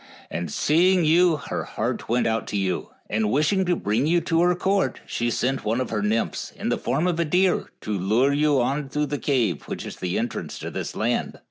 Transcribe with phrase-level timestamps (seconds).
[0.31, 4.41] And seeing you her heart went out to you, and wishing to bring you to
[4.41, 7.91] her court, she sent one of her nymphs, in the form of a deer, to
[7.91, 11.37] lure you on through the cave, which is the entrance to this land."